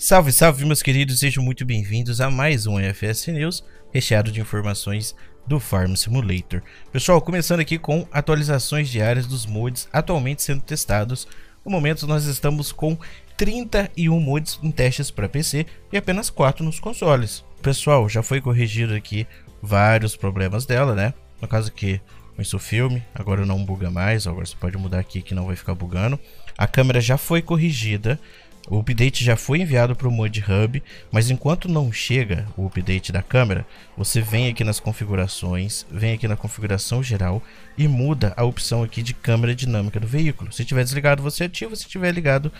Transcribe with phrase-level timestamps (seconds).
[0.00, 5.12] Salve, salve, meus queridos, sejam muito bem-vindos a mais um FS News, recheado de informações
[5.44, 6.62] do Farm Simulator.
[6.92, 11.26] Pessoal, começando aqui com atualizações diárias dos mods atualmente sendo testados.
[11.64, 12.96] No momento nós estamos com
[13.36, 17.44] 31 mods em testes para PC e apenas 4 nos consoles.
[17.60, 19.26] Pessoal, já foi corrigido aqui
[19.60, 21.12] vários problemas dela, né?
[21.42, 22.00] No caso aqui,
[22.54, 25.74] o filme, agora não buga mais, agora você pode mudar aqui que não vai ficar
[25.74, 26.20] bugando.
[26.56, 28.18] A câmera já foi corrigida,
[28.70, 33.10] o update já foi enviado para o Mod Hub, mas enquanto não chega o update
[33.10, 37.42] da câmera, você vem aqui nas configurações, vem aqui na configuração geral
[37.78, 40.52] e muda a opção aqui de câmera dinâmica do veículo.
[40.52, 42.52] Se estiver desligado, você ativa, se estiver ligado,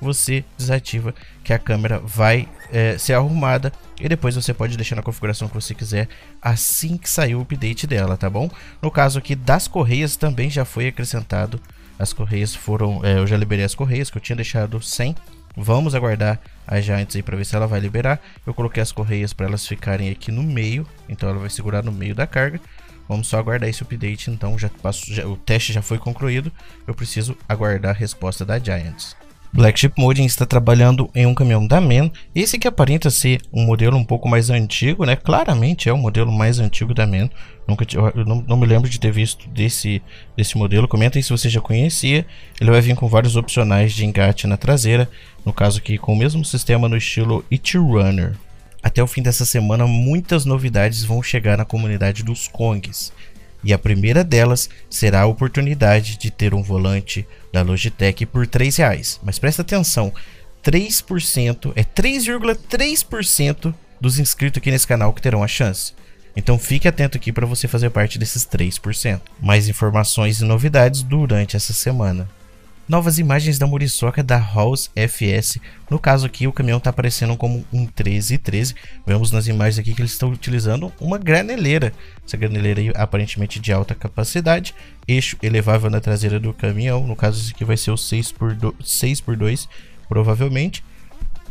[0.00, 5.02] você desativa, que a câmera vai é, ser arrumada e depois você pode deixar na
[5.02, 6.08] configuração que você quiser
[6.40, 8.48] assim que sair o update dela, tá bom?
[8.80, 11.60] No caso aqui das correias também já foi acrescentado,
[11.98, 15.14] as correias foram, é, eu já liberei as correias que eu tinha deixado sem
[15.56, 18.20] Vamos aguardar a Giants aí para ver se ela vai liberar.
[18.46, 21.90] Eu coloquei as correias para elas ficarem aqui no meio, então ela vai segurar no
[21.90, 22.60] meio da carga.
[23.08, 26.52] Vamos só aguardar esse update, então já, passo, já o teste já foi concluído.
[26.86, 29.16] Eu preciso aguardar a resposta da Giants.
[29.56, 32.10] Black Sheep Modding está trabalhando em um caminhão da MAN.
[32.34, 35.16] Esse que aparenta ser um modelo um pouco mais antigo, né?
[35.16, 37.30] Claramente é o modelo mais antigo da MAN.
[37.66, 40.02] Nunca, não, não, me lembro de ter visto desse,
[40.36, 40.86] desse modelo.
[40.86, 42.26] Comentem se você já conhecia.
[42.60, 45.08] Ele vai vir com vários opcionais de engate na traseira.
[45.42, 48.34] No caso aqui, com o mesmo sistema no estilo It Runner.
[48.82, 53.10] Até o fim dessa semana, muitas novidades vão chegar na comunidade dos Kongs
[53.66, 58.70] e a primeira delas será a oportunidade de ter um volante da Logitech por R$
[58.78, 59.18] reais.
[59.24, 60.12] Mas presta atenção,
[60.64, 65.92] 3% é 3,3% dos inscritos aqui nesse canal que terão a chance.
[66.36, 69.20] Então fique atento aqui para você fazer parte desses 3%.
[69.42, 72.28] Mais informações e novidades durante essa semana
[72.88, 75.58] novas imagens da muriçoca da Halls FS.
[75.90, 78.74] No caso aqui, o caminhão está aparecendo como um 1313.
[79.06, 81.92] Vemos nas imagens aqui que eles estão utilizando uma graneleira.
[82.24, 84.74] Essa graneleira aí, aparentemente de alta capacidade.
[85.06, 87.06] Eixo elevável na traseira do caminhão.
[87.06, 89.68] No caso, esse aqui vai ser o 6x2,
[90.08, 90.84] provavelmente.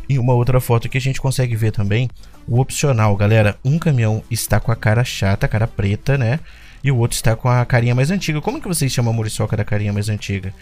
[0.08, 2.08] E uma outra foto que a gente consegue ver também,
[2.46, 3.58] o opcional, galera.
[3.64, 6.38] Um caminhão está com a cara chata, cara preta, né?
[6.82, 8.40] E o outro está com a carinha mais antiga.
[8.40, 10.54] Como que vocês chamam a muriçoca da carinha mais antiga?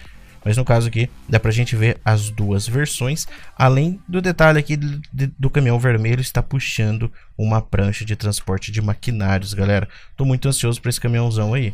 [0.44, 4.76] Mas no caso aqui, dá pra gente ver as duas versões, além do detalhe aqui
[4.76, 5.00] do,
[5.38, 9.88] do caminhão vermelho está puxando uma prancha de transporte de maquinários, galera.
[10.16, 11.72] Tô muito ansioso para esse caminhãozão aí.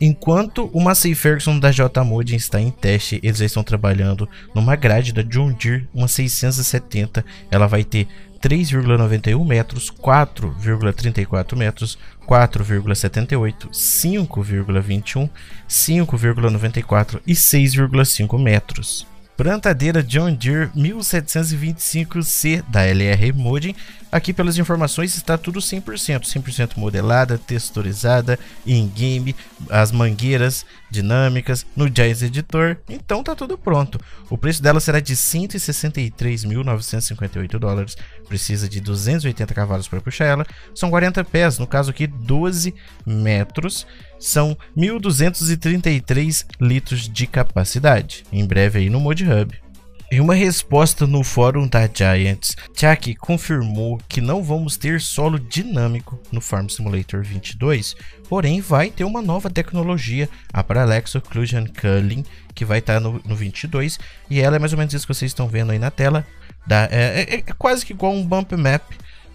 [0.00, 5.22] Enquanto o Massey Ferguson da J-Mod está em teste, eles estão trabalhando numa grade da
[5.22, 7.24] John Deere, uma 670.
[7.50, 8.06] Ela vai ter
[8.40, 11.98] 3,91 metros, 4,34 metros,
[12.28, 15.30] 4,78, 5,21,
[15.68, 19.06] 5,94 e 6,5 metros.
[19.36, 23.76] Plantadeira John Deere 1725C da LR Modding.
[24.10, 29.36] Aqui pelas informações está tudo 100%, 100% modelada, texturizada, in-game,
[29.68, 34.00] as mangueiras dinâmicas, no Jazz Editor, então tá tudo pronto.
[34.30, 37.94] O preço dela será de 163.958 dólares,
[38.26, 42.74] precisa de 280 cavalos para puxar ela, são 40 pés, no caso aqui 12
[43.06, 43.86] metros,
[44.18, 49.66] são 1.233 litros de capacidade, em breve aí no Mod Hub.
[50.08, 56.20] Em uma resposta no fórum da Giants, Chuck confirmou que não vamos ter solo dinâmico
[56.30, 57.96] no Farm Simulator 22,
[58.28, 63.20] porém vai ter uma nova tecnologia, a Parallax Occlusion Culling, que vai estar tá no,
[63.24, 63.98] no 22,
[64.30, 66.24] e ela é mais ou menos isso que vocês estão vendo aí na tela,
[66.66, 68.82] da, é, é, é quase que igual um bump map,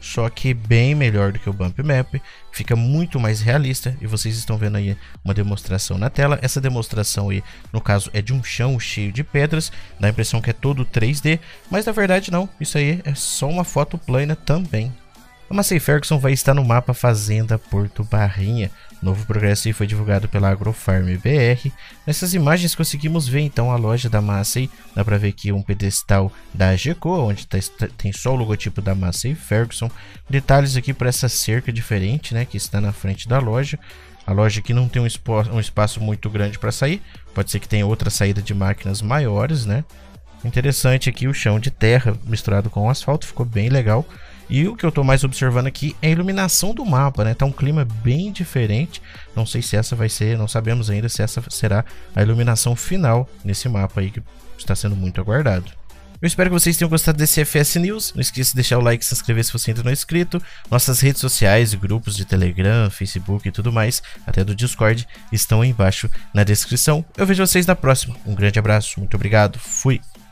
[0.01, 2.15] só que bem melhor do que o Bump Map,
[2.51, 6.39] fica muito mais realista e vocês estão vendo aí uma demonstração na tela.
[6.41, 10.41] Essa demonstração aí, no caso, é de um chão cheio de pedras, dá a impressão
[10.41, 14.35] que é todo 3D, mas na verdade não, isso aí é só uma foto plana
[14.35, 14.91] também.
[15.51, 20.49] A Massey Ferguson vai estar no mapa Fazenda Porto Barrinha, Novo progresso foi divulgado pela
[20.49, 21.69] Agrofarm BR.
[22.07, 24.69] Nessas imagens conseguimos ver então a loja da Massey.
[24.95, 27.57] Dá para ver aqui um pedestal da Geco, onde tá,
[27.97, 29.91] tem só o logotipo da Massey Ferguson.
[30.29, 33.77] Detalhes aqui para essa cerca diferente, né, que está na frente da loja.
[34.25, 35.07] A loja aqui não tem um,
[35.53, 37.01] um espaço muito grande para sair.
[37.33, 39.83] Pode ser que tenha outra saída de máquinas maiores, né?
[40.43, 44.05] Interessante aqui o chão de terra misturado com asfalto, ficou bem legal.
[44.49, 47.33] E o que eu estou mais observando aqui é a iluminação do mapa, né?
[47.33, 49.01] Tá um clima bem diferente.
[49.33, 53.29] Não sei se essa vai ser, não sabemos ainda se essa será a iluminação final
[53.45, 54.21] nesse mapa aí que
[54.57, 55.71] está sendo muito aguardado.
[56.21, 58.13] Eu espero que vocês tenham gostado desse FS News.
[58.13, 60.39] Não esqueça de deixar o like e se inscrever se você ainda não é inscrito.
[60.69, 65.69] Nossas redes sociais, grupos de Telegram, Facebook e tudo mais, até do Discord, estão aí
[65.69, 67.03] embaixo na descrição.
[67.17, 68.15] Eu vejo vocês na próxima.
[68.23, 69.99] Um grande abraço, muito obrigado, fui!